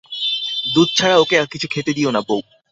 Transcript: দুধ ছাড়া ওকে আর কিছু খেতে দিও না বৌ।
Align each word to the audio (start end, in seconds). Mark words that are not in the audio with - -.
দুধ 0.73 0.89
ছাড়া 0.97 1.15
ওকে 1.17 1.35
আর 1.37 1.47
কিছু 1.47 1.67
খেতে 1.73 1.91
দিও 1.97 2.09
না 2.11 2.21
বৌ। 2.27 2.39